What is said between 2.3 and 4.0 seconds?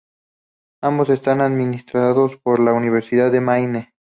por la Universidad de Maine.